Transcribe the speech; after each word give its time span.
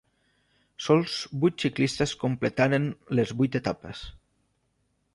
Sols 0.85 1.17
vuit 1.43 1.65
ciclistes 1.67 2.15
completaren 2.25 2.91
les 3.19 3.37
vuit 3.43 3.63
etapes. 3.65 4.07